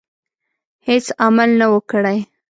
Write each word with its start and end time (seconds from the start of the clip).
هیڅ 0.87 1.05
عمل 1.25 1.49
نه 1.59 1.65
وو 1.71 1.79
کړی. 1.91 2.17